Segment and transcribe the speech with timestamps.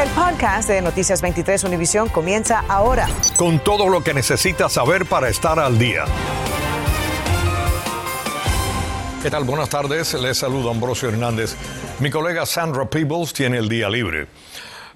[0.00, 3.06] El podcast de Noticias 23 Univisión comienza ahora.
[3.36, 6.06] Con todo lo que necesitas saber para estar al día.
[9.22, 9.44] ¿Qué tal?
[9.44, 10.14] Buenas tardes.
[10.14, 11.54] Les saludo Ambrosio Hernández.
[11.98, 14.28] Mi colega Sandra Peebles tiene el día libre.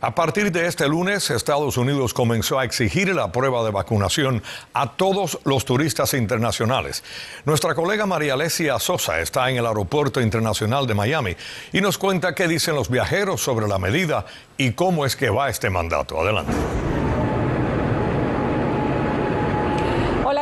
[0.04, 4.42] A partir de este lunes, Estados Unidos comenzó a exigir la prueba de vacunación
[4.74, 7.03] a todos los turistas internacionales.
[7.46, 11.37] Nuestra colega María Alesia Sosa está en el Aeropuerto Internacional de Miami
[11.72, 14.27] y nos cuenta qué dicen los viajeros sobre la medida
[14.59, 16.20] y cómo es que va este mandato.
[16.20, 16.52] Adelante.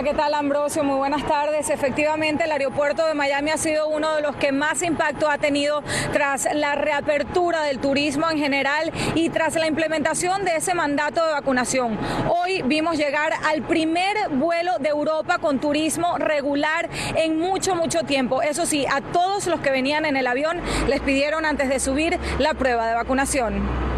[0.02, 0.82] ¿Qué tal Ambrosio?
[0.82, 1.70] Muy buenas tardes.
[1.70, 5.82] Efectivamente, el aeropuerto de Miami ha sido uno de los que más impacto ha tenido
[6.12, 11.32] tras la reapertura del turismo en general y tras la implementación de ese mandato de
[11.32, 11.98] vacunación.
[12.28, 18.42] Hoy vimos llegar al primer vuelo de Europa con turismo regular en mucho, mucho tiempo.
[18.42, 22.18] Eso sí, a todos los que venían en el avión les pidieron antes de subir
[22.38, 23.91] la prueba de vacunación.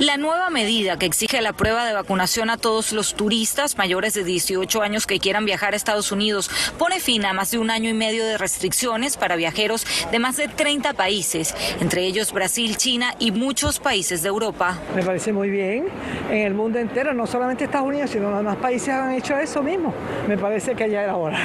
[0.00, 4.22] La nueva medida que exige la prueba de vacunación a todos los turistas mayores de
[4.22, 7.90] 18 años que quieran viajar a Estados Unidos pone fin a más de un año
[7.90, 13.12] y medio de restricciones para viajeros de más de 30 países, entre ellos Brasil, China
[13.18, 14.78] y muchos países de Europa.
[14.94, 15.88] Me parece muy bien.
[16.30, 19.64] En el mundo entero, no solamente Estados Unidos, sino los demás países han hecho eso
[19.64, 19.92] mismo.
[20.28, 21.40] Me parece que ya era hora.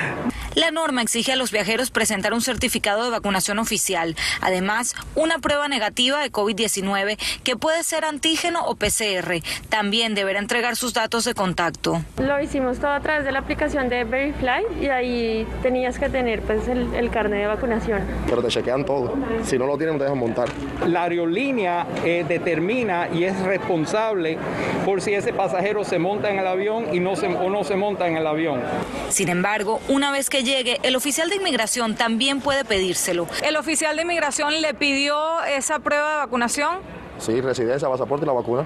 [0.55, 5.67] La norma exige a los viajeros presentar un certificado de vacunación oficial, además una prueba
[5.67, 9.41] negativa de COVID-19 que puede ser antígeno o PCR.
[9.69, 12.03] También deberá entregar sus datos de contacto.
[12.17, 16.41] Lo hicimos todo a través de la aplicación de Verifly y ahí tenías que tener
[16.43, 18.03] pues el, carnet de vacunación.
[18.27, 19.15] Pero te chequean todo.
[19.43, 20.49] Si no lo tienen, te dejan montar.
[20.87, 24.37] La aerolínea eh, determina y es responsable
[24.85, 27.75] por si ese pasajero se monta en el avión y no se, o no se
[27.75, 28.61] monta en el avión.
[29.09, 33.27] Sin embargo, una vez que llegue, el oficial de inmigración también puede pedírselo.
[33.43, 37.02] ¿El oficial de inmigración le pidió esa prueba de vacunación?
[37.19, 38.65] Sí, residencia, pasaporte y la vacuna.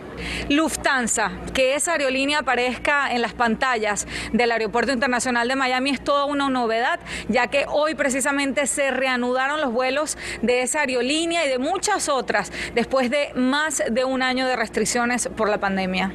[0.50, 6.26] Lufthansa, que esa aerolínea aparezca en las pantallas del Aeropuerto Internacional de Miami es toda
[6.26, 11.60] una novedad, ya que hoy precisamente se reanudaron los vuelos de esa aerolínea y de
[11.60, 16.12] muchas otras después de más de un año de restricciones por la pandemia.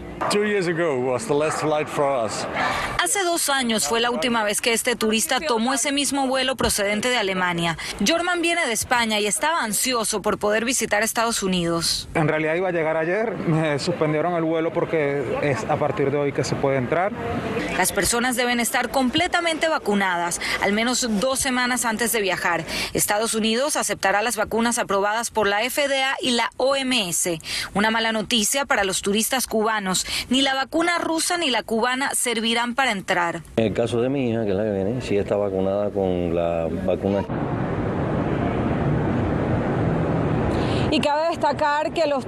[3.03, 7.09] Hace dos años fue la última vez que este turista tomó ese mismo vuelo procedente
[7.09, 7.77] de Alemania.
[8.07, 12.09] Jorman viene de España y estaba ansioso por poder visitar Estados Unidos.
[12.23, 16.19] En realidad iba a llegar ayer, me suspendieron el vuelo porque es a partir de
[16.19, 17.11] hoy que se puede entrar.
[17.77, 22.63] Las personas deben estar completamente vacunadas, al menos dos semanas antes de viajar.
[22.93, 27.41] Estados Unidos aceptará las vacunas aprobadas por la FDA y la OMS.
[27.75, 30.07] Una mala noticia para los turistas cubanos.
[30.31, 33.41] Ni la vacuna rusa ni la cubana servirán para entrar.
[33.57, 36.37] En el caso de mi hija, que es la que viene, sí está vacunada con
[36.37, 37.25] la vacuna.
[40.93, 42.27] Y cabe destacar que los,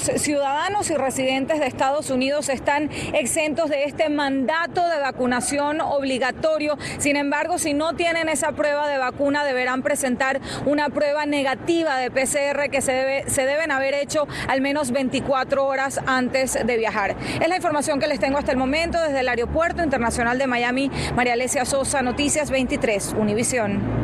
[0.00, 6.76] ciudadanos y residentes de Estados Unidos están exentos de este mandato de vacunación obligatorio.
[6.98, 12.10] Sin embargo, si no tienen esa prueba de vacuna, deberán presentar una prueba negativa de
[12.10, 17.14] PCR que se, debe, se deben haber hecho al menos 24 horas antes de viajar.
[17.40, 20.90] Es la información que les tengo hasta el momento desde el Aeropuerto Internacional de Miami.
[21.14, 24.01] María Alesia Sosa, Noticias 23, Univisión.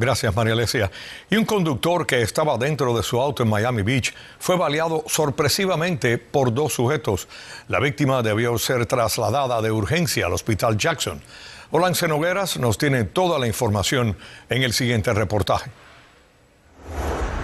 [0.00, 0.90] Gracias, María Alesia.
[1.28, 6.16] Y un conductor que estaba dentro de su auto en Miami Beach fue baleado sorpresivamente
[6.16, 7.28] por dos sujetos.
[7.68, 11.20] La víctima debió ser trasladada de urgencia al Hospital Jackson.
[11.70, 14.16] Olance Nogueras nos tiene toda la información
[14.48, 15.70] en el siguiente reportaje.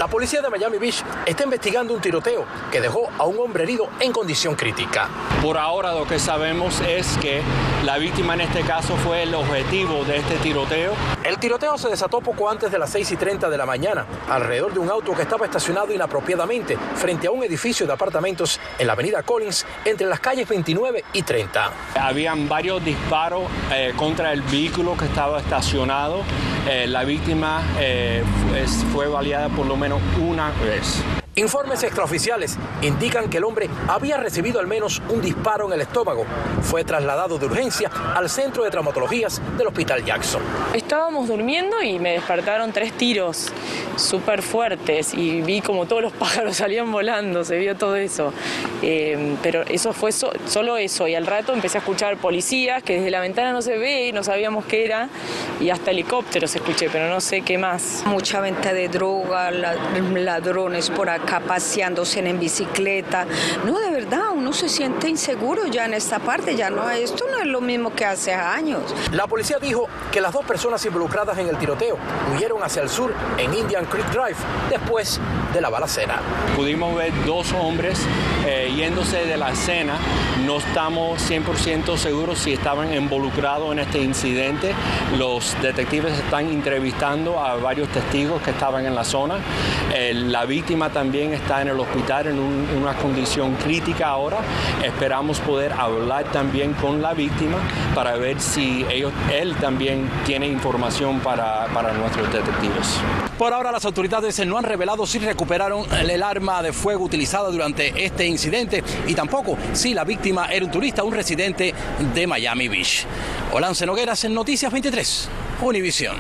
[0.06, 3.88] La policía de Miami Beach está investigando un tiroteo que dejó a un hombre herido
[3.98, 5.08] en condición crítica.
[5.42, 7.42] Por ahora lo que sabemos es que
[7.84, 10.92] la víctima en este caso fue el objetivo de este tiroteo.
[11.24, 14.72] El tiroteo se desató poco antes de las 6 y 30 de la mañana, alrededor
[14.72, 18.92] de un auto que estaba estacionado inapropiadamente frente a un edificio de apartamentos en la
[18.92, 21.72] avenida Collins entre las calles 29 y 30.
[22.00, 23.42] Habían varios disparos
[23.72, 26.22] eh, contra el vehículo que estaba estacionado.
[26.68, 28.24] Eh, la víctima eh,
[28.92, 31.00] fue baleada por lo menos una vez.
[31.38, 36.24] Informes extraoficiales indican que el hombre había recibido al menos un disparo en el estómago.
[36.62, 40.40] Fue trasladado de urgencia al centro de traumatologías del Hospital Jackson.
[40.72, 43.52] Estábamos durmiendo y me despertaron tres tiros
[43.96, 48.32] súper fuertes y vi como todos los pájaros salían volando, se vio todo eso.
[48.80, 53.10] Eh, pero eso fue solo eso y al rato empecé a escuchar policías que desde
[53.10, 55.10] la ventana no se ve, no sabíamos qué era
[55.60, 58.04] y hasta helicópteros escuché, pero no sé qué más.
[58.06, 63.26] Mucha venta de droga, ladrones por acá paseándose en bicicleta.
[63.64, 67.38] No, de verdad, uno se siente inseguro ya en esta parte, ya no, esto no
[67.38, 68.80] es lo mismo que hace años.
[69.10, 71.98] La policía dijo que las dos personas involucradas en el tiroteo
[72.32, 74.36] huyeron hacia el sur en Indian Creek Drive
[74.70, 75.20] después
[75.52, 76.20] de la balacera.
[76.54, 77.98] Pudimos ver dos hombres
[78.46, 79.94] eh, yéndose de la escena.
[80.44, 84.74] No estamos 100% seguros si estaban involucrados en este incidente.
[85.18, 89.38] Los detectives están entrevistando a varios testigos que estaban en la zona.
[89.92, 94.35] Eh, la víctima también está en el hospital en una condición crítica ahora.
[94.84, 97.58] Esperamos poder hablar también con la víctima
[97.94, 103.00] para ver si ellos, él también tiene información para, para nuestros detectives.
[103.38, 108.04] Por ahora las autoridades no han revelado si recuperaron el arma de fuego utilizada durante
[108.04, 111.74] este incidente y tampoco si la víctima era un turista, un residente
[112.14, 113.06] de Miami Beach.
[113.52, 115.28] Olance Nogueras en Noticias 23,
[115.62, 116.16] Univisión.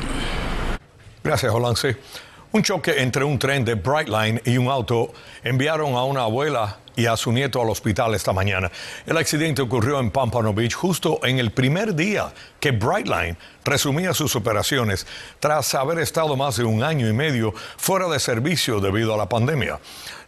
[1.22, 1.96] Gracias, Olance.
[2.52, 7.06] Un choque entre un tren de Brightline y un auto enviaron a una abuela y
[7.06, 8.70] a su nieto al hospital esta mañana.
[9.06, 14.34] El accidente ocurrió en Pampano Beach justo en el primer día que Brightline resumía sus
[14.34, 15.06] operaciones
[15.38, 19.28] tras haber estado más de un año y medio fuera de servicio debido a la
[19.28, 19.78] pandemia.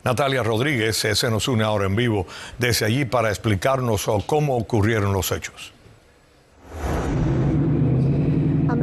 [0.04, 2.26] Natalia Rodríguez se nos une ahora en vivo
[2.58, 5.72] desde allí para explicarnos cómo ocurrieron los hechos.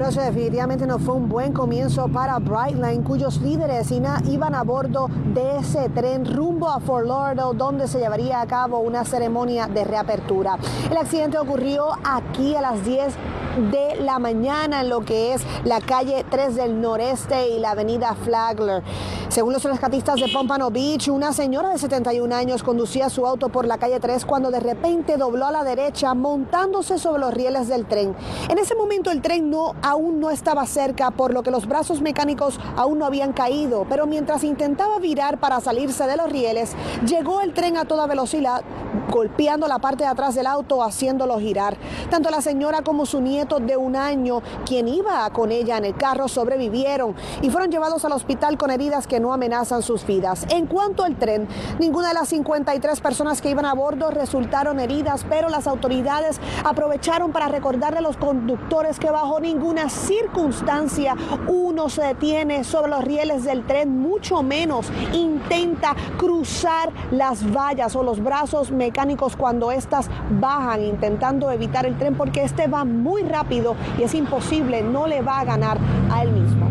[0.06, 5.58] Ambrosio, definitivamente no fue un buen comienzo para Brightline, cuyos líderes iban a bordo de
[5.58, 10.60] ese tren rumbo a Fort Lauderdale, donde se llevaría a cabo una ceremonia de reapertura.
[10.92, 13.16] El accidente ocurrió aquí a las 10
[13.56, 18.14] de la mañana en lo que es la calle 3 del noreste y la avenida
[18.14, 18.84] Flagler.
[19.30, 23.66] Según los rescatistas de Pompano Beach, una señora de 71 años conducía su auto por
[23.66, 27.86] la calle 3 cuando de repente dobló a la derecha montándose sobre los rieles del
[27.86, 28.16] tren.
[28.50, 32.02] En ese momento el tren no, aún no estaba cerca, por lo que los brazos
[32.02, 36.74] mecánicos aún no habían caído, pero mientras intentaba virar para salirse de los rieles,
[37.08, 38.64] llegó el tren a toda velocidad,
[39.10, 41.78] golpeando la parte de atrás del auto, haciéndolo girar.
[42.10, 45.96] Tanto la señora como su nieto de un año, quien iba con ella en el
[45.96, 47.14] carro, sobrevivieron
[47.44, 50.48] y fueron llevados al hospital con heridas que no amenazan sus vidas.
[50.50, 51.48] En cuanto al tren,
[51.80, 57.32] ninguna de las 53 personas que iban a bordo resultaron heridas, pero las autoridades aprovecharon
[57.32, 61.16] para recordarle a los conductores que bajo ninguna circunstancia
[61.48, 68.02] uno se detiene sobre los rieles del tren, mucho menos intenta cruzar las vallas o
[68.02, 70.10] los brazos mecánicos cuando éstas
[70.40, 75.08] bajan, intentando evitar el tren porque este va muy rápido rápido y es imposible, no
[75.08, 75.78] le va a ganar
[76.10, 76.70] a él mismo.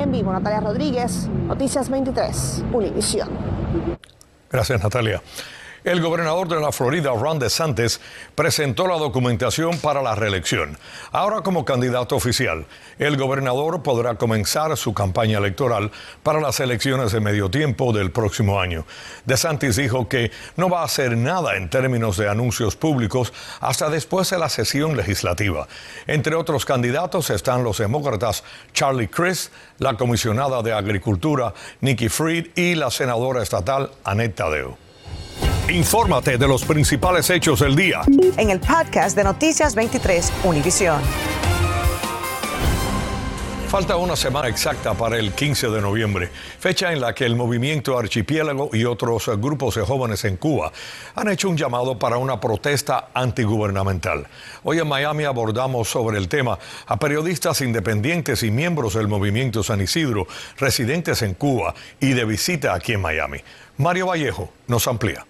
[0.00, 3.28] En vivo, Natalia Rodríguez, Noticias 23, Univisión.
[4.50, 5.20] Gracias, Natalia.
[5.82, 8.00] El gobernador de la Florida, Ron DeSantis,
[8.34, 10.76] presentó la documentación para la reelección.
[11.10, 12.66] Ahora como candidato oficial,
[12.98, 15.90] el gobernador podrá comenzar su campaña electoral
[16.22, 18.84] para las elecciones de medio tiempo del próximo año.
[19.24, 24.28] DeSantis dijo que no va a hacer nada en términos de anuncios públicos hasta después
[24.28, 25.66] de la sesión legislativa.
[26.06, 28.44] Entre otros candidatos están los demócratas
[28.74, 34.89] Charlie Crist, la comisionada de Agricultura Nikki Fried y la senadora estatal Annette Tadeo.
[35.70, 38.02] Infórmate de los principales hechos del día.
[38.36, 41.00] En el podcast de Noticias 23, Univisión.
[43.68, 46.28] Falta una semana exacta para el 15 de noviembre,
[46.58, 50.72] fecha en la que el movimiento Archipiélago y otros grupos de jóvenes en Cuba
[51.14, 54.26] han hecho un llamado para una protesta antigubernamental.
[54.64, 59.80] Hoy en Miami abordamos sobre el tema a periodistas independientes y miembros del movimiento San
[59.80, 60.26] Isidro,
[60.58, 63.38] residentes en Cuba y de visita aquí en Miami.
[63.76, 65.24] Mario Vallejo nos amplía.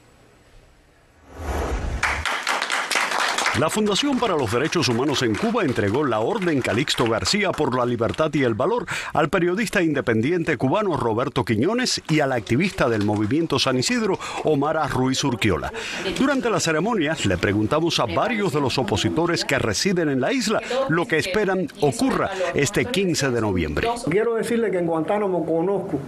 [3.59, 7.85] La Fundación para los Derechos Humanos en Cuba entregó la Orden Calixto García por la
[7.85, 13.59] Libertad y el Valor al periodista independiente cubano Roberto Quiñones y al activista del movimiento
[13.59, 15.73] San Isidro, Omar Ruiz Urquiola.
[16.17, 20.63] Durante la ceremonia le preguntamos a varios de los opositores que residen en la isla
[20.89, 23.89] lo que esperan ocurra este 15 de noviembre.
[24.09, 25.99] Quiero decirle que en Guantánamo conozco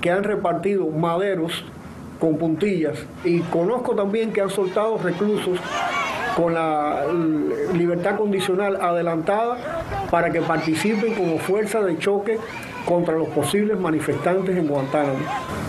[0.00, 1.64] que han repartido maderos
[2.18, 5.58] con puntillas y conozco también que han soltado reclusos
[6.40, 7.04] con la
[7.74, 9.58] libertad condicional adelantada
[10.10, 12.38] para que participen como fuerza de choque
[12.84, 15.18] contra los posibles manifestantes en Guantánamo.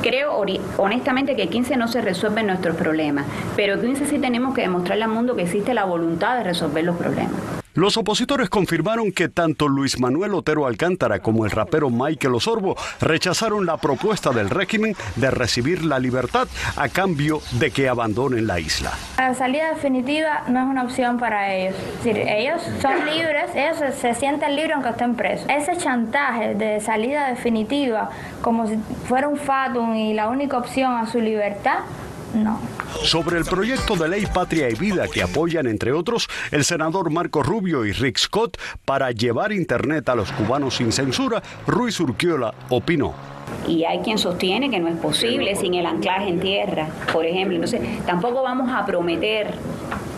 [0.02, 0.44] Creo
[0.78, 3.26] honestamente que 15 no se resuelven nuestros problemas,
[3.56, 6.96] pero 15 sí tenemos que demostrarle al mundo que existe la voluntad de resolver los
[6.96, 7.34] problemas.
[7.74, 13.66] Los opositores confirmaron que tanto Luis Manuel Otero Alcántara como el rapero Michael Osorbo rechazaron
[13.66, 18.92] la propuesta del régimen de recibir la libertad a cambio de que abandonen la isla.
[19.18, 21.76] La salida definitiva no es una opción para ellos.
[21.76, 25.48] Es decir, ellos son libres, ellos se, sienten libres aunque estén presos.
[25.50, 28.10] Ese chantaje de salida definitiva,
[28.42, 28.76] como si
[29.08, 31.80] fuera un fatum y la única opción a su libertad,
[32.34, 32.60] no.
[33.04, 37.42] Sobre el proyecto de ley Patria y Vida que apoyan, entre otros, el senador Marco
[37.44, 43.14] Rubio y Rick Scott para llevar Internet a los cubanos sin censura, Ruiz Urquiola opinó.
[43.68, 47.56] Y hay quien sostiene que no es posible sin el anclaje en tierra, por ejemplo.
[47.56, 49.54] Entonces, tampoco vamos a prometer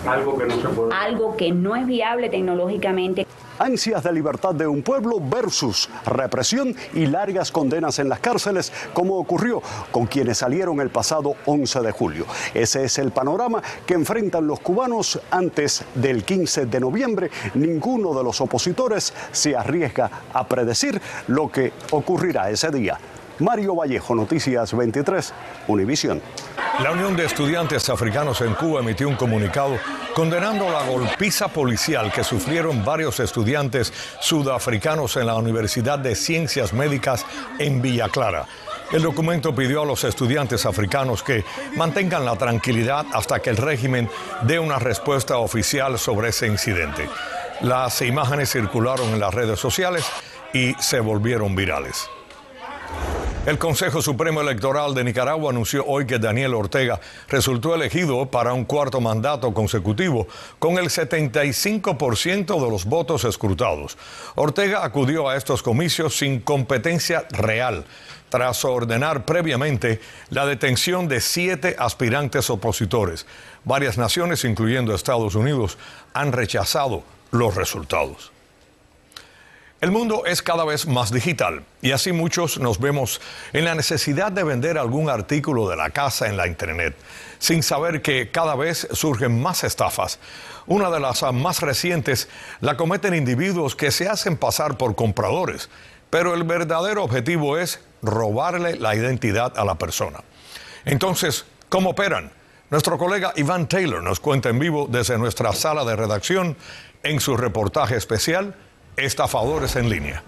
[0.07, 0.93] algo que no se puede.
[0.93, 3.25] Algo que no es viable tecnológicamente.
[3.59, 9.17] Ansias de libertad de un pueblo versus represión y largas condenas en las cárceles, como
[9.17, 12.25] ocurrió con quienes salieron el pasado 11 de julio.
[12.53, 17.29] Ese es el panorama que enfrentan los cubanos antes del 15 de noviembre.
[17.53, 22.97] Ninguno de los opositores se arriesga a predecir lo que ocurrirá ese día.
[23.39, 25.33] Mario Vallejo, Noticias 23,
[25.67, 26.21] Univisión.
[26.81, 29.77] La Unión de Estudiantes Africanos en Cuba emitió un comunicado
[30.15, 37.25] condenando la golpiza policial que sufrieron varios estudiantes sudafricanos en la Universidad de Ciencias Médicas
[37.59, 38.45] en Villa Clara.
[38.91, 41.43] El documento pidió a los estudiantes africanos que
[41.75, 44.09] mantengan la tranquilidad hasta que el régimen
[44.43, 47.09] dé una respuesta oficial sobre ese incidente.
[47.61, 50.05] Las imágenes circularon en las redes sociales
[50.53, 52.09] y se volvieron virales.
[53.45, 58.63] El Consejo Supremo Electoral de Nicaragua anunció hoy que Daniel Ortega resultó elegido para un
[58.63, 63.97] cuarto mandato consecutivo con el 75% de los votos escrutados.
[64.35, 67.83] Ortega acudió a estos comicios sin competencia real,
[68.29, 73.25] tras ordenar previamente la detención de siete aspirantes opositores.
[73.65, 75.77] Varias naciones, incluyendo Estados Unidos,
[76.13, 78.32] han rechazado los resultados.
[79.83, 83.19] El mundo es cada vez más digital y así muchos nos vemos
[83.51, 86.95] en la necesidad de vender algún artículo de la casa en la Internet,
[87.37, 90.19] sin saber que cada vez surgen más estafas.
[90.67, 92.29] Una de las más recientes
[92.61, 95.69] la cometen individuos que se hacen pasar por compradores,
[96.09, 100.21] pero el verdadero objetivo es robarle la identidad a la persona.
[100.85, 102.31] Entonces, ¿cómo operan?
[102.69, 106.55] Nuestro colega Iván Taylor nos cuenta en vivo desde nuestra sala de redacción
[107.03, 108.55] en su reportaje especial
[108.97, 110.23] estafadores en línea.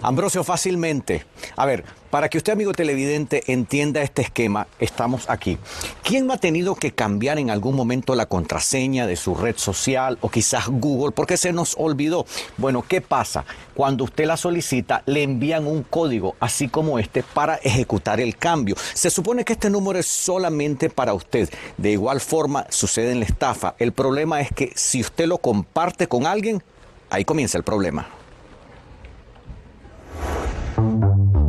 [0.00, 1.24] Ambrosio, fácilmente.
[1.56, 5.58] A ver, para que usted, amigo televidente, entienda este esquema, estamos aquí.
[6.04, 10.30] ¿Quién ha tenido que cambiar en algún momento la contraseña de su red social o
[10.30, 12.26] quizás Google porque se nos olvidó?
[12.56, 13.44] Bueno, ¿qué pasa?
[13.74, 18.76] Cuando usted la solicita, le envían un código, así como este, para ejecutar el cambio.
[18.94, 21.50] Se supone que este número es solamente para usted.
[21.76, 23.74] De igual forma, sucede en la estafa.
[23.78, 26.62] El problema es que si usted lo comparte con alguien,
[27.10, 28.17] ahí comienza el problema.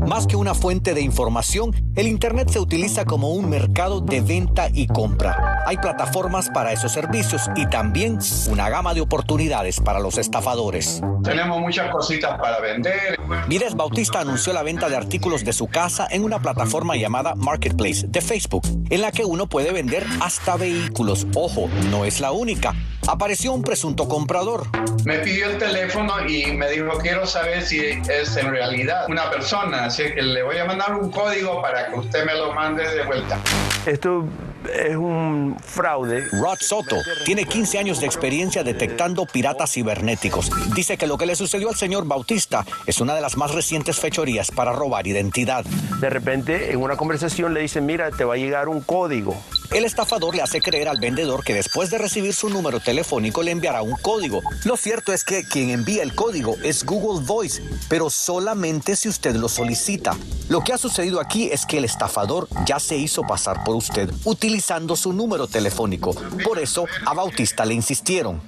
[0.10, 4.68] Más que una fuente de información, el Internet se utiliza como un mercado de venta
[4.74, 5.62] y compra.
[5.68, 8.18] Hay plataformas para esos servicios y también
[8.50, 11.02] una gama de oportunidades para los estafadores.
[11.24, 13.20] Tenemos muchas cositas para vender.
[13.48, 18.08] Mires Bautista anunció la venta de artículos de su casa en una plataforma llamada Marketplace
[18.08, 21.28] de Facebook, en la que uno puede vender hasta vehículos.
[21.36, 22.74] Ojo, no es la única.
[23.12, 24.68] Apareció un presunto comprador.
[25.04, 29.86] Me pidió el teléfono y me dijo, quiero saber si es en realidad una persona,
[29.86, 33.04] así que le voy a mandar un código para que usted me lo mande de
[33.06, 33.40] vuelta.
[33.88, 34.26] Esto
[34.74, 36.28] es un fraude.
[36.32, 40.50] Rod Soto tiene 15 años de experiencia detectando piratas cibernéticos.
[40.76, 44.00] Dice que lo que le sucedió al señor Bautista es una de las más recientes
[44.00, 45.66] fechorías para robar identidad.
[46.00, 49.36] De repente, en una conversación le dicen, mira, te va a llegar un código.
[49.72, 53.52] El estafador le hace creer al vendedor que después de recibir su número telefónico le
[53.52, 54.42] enviará un código.
[54.66, 59.36] Lo cierto es que quien envía el código es Google Voice, pero solamente si usted
[59.36, 60.18] lo solicita.
[60.50, 64.10] Lo que ha sucedido aquí es que el estafador ya se hizo pasar por usted
[64.50, 66.12] utilizando su número telefónico.
[66.44, 68.42] Por eso a Bautista le insistieron.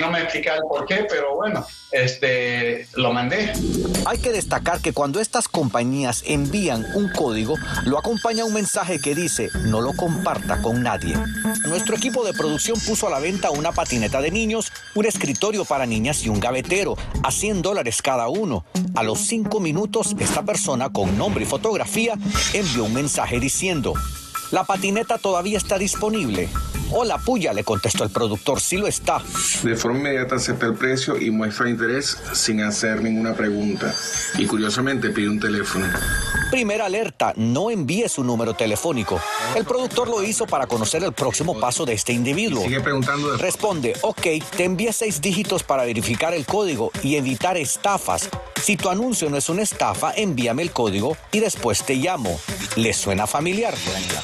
[0.00, 3.52] No, me explica el por qué, pero bueno, este, lo mandé.
[4.06, 9.14] Hay que destacar que cuando estas compañías envían un código, lo acompaña un mensaje que
[9.14, 11.14] dice no lo comparta con nadie.
[11.66, 15.84] Nuestro equipo de producción puso a la venta una patineta de niños, un escritorio para
[15.84, 18.64] niñas y un gavetero, a 100 dólares cada uno.
[18.94, 22.14] A los cinco minutos, esta persona con nombre y fotografía
[22.54, 23.94] envió un mensaje diciendo,
[24.52, 26.48] la patineta todavía está disponible.
[26.92, 29.22] Hola, puya, le contestó el productor, sí lo está.
[29.62, 33.94] De forma inmediata acepta el precio y muestra interés sin hacer ninguna pregunta.
[34.36, 35.86] Y curiosamente pide un teléfono.
[36.50, 39.18] Primera alerta, no envíe su número telefónico.
[39.56, 42.62] El productor lo hizo para conocer el próximo paso de este individuo.
[42.62, 43.38] Sigue preguntando.
[43.38, 48.28] Responde, ok, te envié seis dígitos para verificar el código y evitar estafas.
[48.62, 52.38] Si tu anuncio no es una estafa, envíame el código y después te llamo.
[52.76, 53.74] ¿Le suena familiar?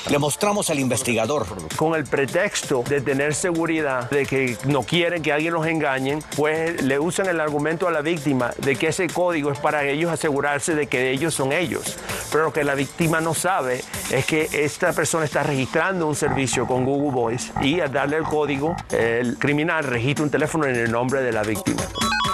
[0.08, 1.44] Le mostramos al investigador.
[1.74, 6.80] Con el pretexto de tener seguridad, de que no quieren que alguien los engañen, pues
[6.84, 10.76] le usan el argumento a la víctima de que ese código es para ellos asegurarse
[10.76, 11.96] de que ellos son ellos.
[12.30, 16.64] Pero lo que la víctima no sabe es que esta persona está registrando un servicio
[16.64, 20.92] con Google Voice y al darle el código, el criminal registra un teléfono en el
[20.92, 21.82] nombre de la víctima.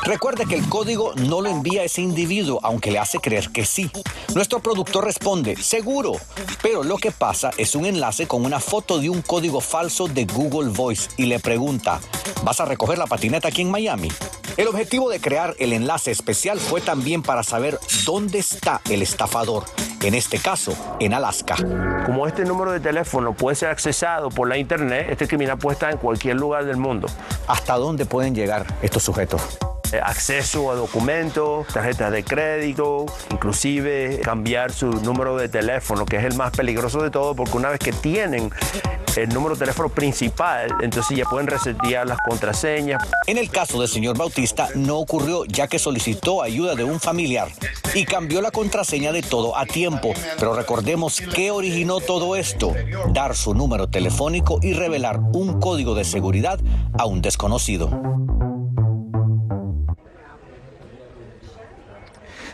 [0.04, 3.90] Recuerde que el código no lo envía ese individuo, aunque le hace creer que sí.
[4.34, 6.12] Nuestro productor responde, seguro,
[6.62, 10.26] pero lo que pasa es un enlace con una foto de un código falso de
[10.26, 12.00] Google Voice y le pregunta,
[12.42, 14.10] ¿vas a recoger la patineta aquí en Miami?
[14.58, 19.64] El objetivo de crear el enlace especial fue también para saber dónde está el estafador,
[20.02, 21.56] en este caso, en Alaska.
[22.04, 25.90] Como este número de teléfono puede ser accesado por la internet, este criminal puede estar
[25.90, 27.08] en cualquier lugar del mundo.
[27.48, 29.40] ¿Hasta dónde pueden llegar estos sujetos?
[29.92, 36.24] Eh, acceso a documentos, tarjetas de crédito, inclusive cambiar su número de teléfono, que es
[36.24, 38.50] el más peligroso de todo, porque una vez que tienen
[39.16, 43.02] el número de teléfono principal, entonces ya pueden resetear las contraseñas.
[43.26, 47.48] En el caso del señor Bautista no ocurrió ya que solicitó ayuda de un familiar
[47.94, 50.12] y cambió la contraseña de todo a tiempo.
[50.38, 52.74] Pero recordemos qué originó todo esto,
[53.12, 56.58] dar su número telefónico y revelar un código de seguridad
[56.98, 57.90] a un desconocido.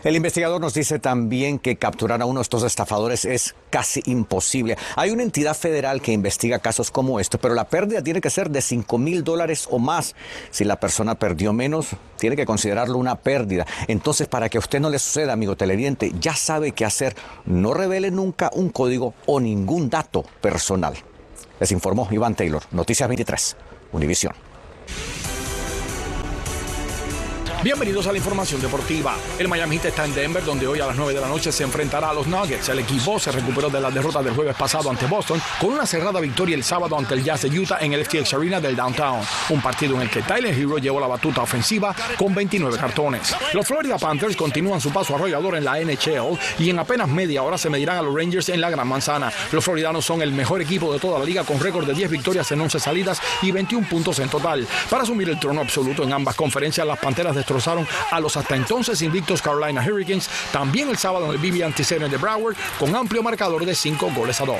[0.03, 4.75] El investigador nos dice también que capturar a uno de estos estafadores es casi imposible.
[4.95, 8.49] Hay una entidad federal que investiga casos como esto, pero la pérdida tiene que ser
[8.49, 10.15] de 5 mil dólares o más.
[10.49, 13.67] Si la persona perdió menos, tiene que considerarlo una pérdida.
[13.87, 17.15] Entonces, para que a usted no le suceda, amigo televidente, ya sabe qué hacer.
[17.45, 20.95] No revele nunca un código o ningún dato personal.
[21.59, 23.55] Les informó Iván Taylor, Noticias 23,
[23.91, 24.50] Univisión.
[27.63, 29.15] Bienvenidos a la información deportiva.
[29.37, 31.61] El Miami Heat está en Denver, donde hoy a las 9 de la noche se
[31.61, 32.69] enfrentará a los Nuggets.
[32.69, 36.19] El equipo se recuperó de la derrota del jueves pasado ante Boston con una cerrada
[36.19, 39.21] victoria el sábado ante el Jazz de Utah en el FTX Arena del Downtown.
[39.49, 43.35] Un partido en el que Tyler Hero llevó la batuta ofensiva con 29 cartones.
[43.53, 47.59] Los Florida Panthers continúan su paso arrollador en la NHL y en apenas media hora
[47.59, 49.31] se medirán a los Rangers en la Gran Manzana.
[49.51, 52.51] Los floridanos son el mejor equipo de toda la liga con récord de 10 victorias
[52.51, 54.67] en 11 salidas y 21 puntos en total.
[54.89, 58.55] Para asumir el trono absoluto en ambas conferencias, las Panteras de destrozaron a los hasta
[58.55, 63.21] entonces invictos Carolina Hurricanes, también el sábado en el BB Center de Broward, con amplio
[63.21, 64.57] marcador de 5 goles a 2.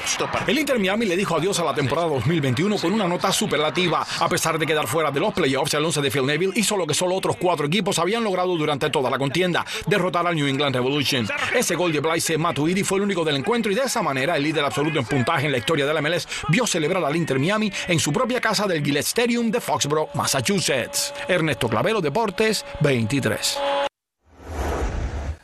[0.47, 4.05] El Inter Miami le dijo adiós a la temporada 2021 con una nota superlativa.
[4.19, 6.85] A pesar de quedar fuera de los playoffs, el 11 de Phil Neville hizo lo
[6.85, 10.75] que solo otros cuatro equipos habían logrado durante toda la contienda, derrotar al New England
[10.75, 11.27] Revolution.
[11.55, 14.43] Ese gol de Blaise Matuidi fue el único del encuentro y de esa manera el
[14.43, 17.71] líder absoluto en puntaje en la historia de la MLS vio celebrar al Inter Miami
[17.87, 21.13] en su propia casa del Gillette Stadium de Foxborough, Massachusetts.
[21.29, 23.80] Ernesto Clavero, Deportes 23.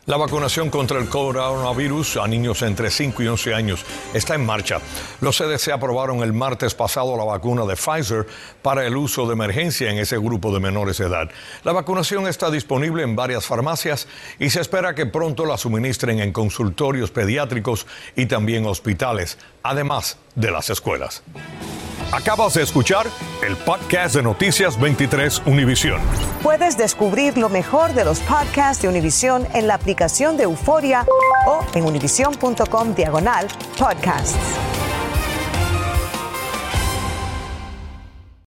[0.08, 4.80] La vacunación contra el coronavirus a niños entre 5 y 11 años está en marcha.
[5.20, 8.26] Los CDC aprobaron el martes pasado la vacuna de Pfizer
[8.62, 11.30] para el uso de emergencia en ese grupo de menores de edad.
[11.65, 14.08] La vacunación está disponible en varias farmacias
[14.39, 20.52] y se espera que pronto la suministren en consultorios pediátricos y también hospitales, además de
[20.52, 21.22] las escuelas.
[22.13, 23.06] Acabas de escuchar
[23.46, 26.00] el podcast de Noticias 23 Univisión.
[26.41, 29.78] Puedes descubrir lo mejor de los podcasts de Univisión en la
[30.38, 31.05] de Euforia
[31.47, 34.76] o en univision.com diagonal podcasts.